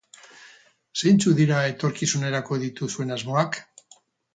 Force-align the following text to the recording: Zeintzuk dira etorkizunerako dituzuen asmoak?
Zeintzuk 1.01 1.37
dira 1.41 1.61
etorkizunerako 1.75 2.61
dituzuen 2.67 3.19
asmoak? 3.21 3.67